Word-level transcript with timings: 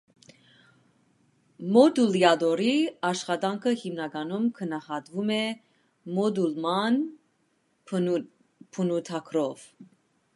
Մոդուլյատորի 1.73 2.71
աշխատանքը 3.09 3.73
հիմնականում 3.81 4.47
գնահատվում 4.61 5.29
է 5.35 5.39
մոդուլման 6.17 6.97
բնութագրով։ 7.93 9.69